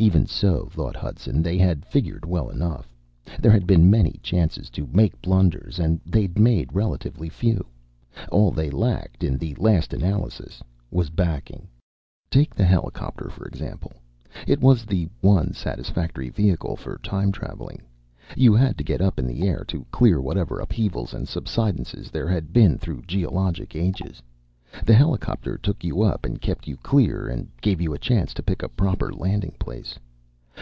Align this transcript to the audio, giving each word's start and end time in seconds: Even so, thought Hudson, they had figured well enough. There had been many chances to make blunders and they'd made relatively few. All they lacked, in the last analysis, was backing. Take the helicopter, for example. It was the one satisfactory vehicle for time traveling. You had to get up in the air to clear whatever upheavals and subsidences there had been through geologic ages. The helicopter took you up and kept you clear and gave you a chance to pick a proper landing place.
Even 0.00 0.26
so, 0.26 0.68
thought 0.70 0.94
Hudson, 0.94 1.42
they 1.42 1.58
had 1.58 1.84
figured 1.84 2.24
well 2.24 2.50
enough. 2.50 2.88
There 3.40 3.50
had 3.50 3.66
been 3.66 3.90
many 3.90 4.20
chances 4.22 4.70
to 4.70 4.86
make 4.92 5.20
blunders 5.20 5.80
and 5.80 6.00
they'd 6.06 6.38
made 6.38 6.72
relatively 6.72 7.28
few. 7.28 7.66
All 8.30 8.52
they 8.52 8.70
lacked, 8.70 9.24
in 9.24 9.36
the 9.36 9.56
last 9.56 9.92
analysis, 9.92 10.62
was 10.92 11.10
backing. 11.10 11.66
Take 12.30 12.54
the 12.54 12.64
helicopter, 12.64 13.28
for 13.28 13.44
example. 13.46 13.92
It 14.46 14.60
was 14.60 14.84
the 14.84 15.08
one 15.20 15.52
satisfactory 15.52 16.28
vehicle 16.28 16.76
for 16.76 16.98
time 16.98 17.32
traveling. 17.32 17.82
You 18.36 18.54
had 18.54 18.78
to 18.78 18.84
get 18.84 19.00
up 19.00 19.18
in 19.18 19.26
the 19.26 19.48
air 19.48 19.64
to 19.66 19.84
clear 19.90 20.20
whatever 20.20 20.60
upheavals 20.60 21.12
and 21.12 21.26
subsidences 21.26 22.12
there 22.12 22.28
had 22.28 22.52
been 22.52 22.78
through 22.78 23.02
geologic 23.08 23.74
ages. 23.74 24.22
The 24.84 24.92
helicopter 24.92 25.56
took 25.56 25.82
you 25.82 26.02
up 26.02 26.26
and 26.26 26.42
kept 26.42 26.68
you 26.68 26.76
clear 26.76 27.26
and 27.26 27.48
gave 27.62 27.80
you 27.80 27.94
a 27.94 27.98
chance 27.98 28.34
to 28.34 28.42
pick 28.42 28.62
a 28.62 28.68
proper 28.68 29.10
landing 29.10 29.56
place. 29.58 29.98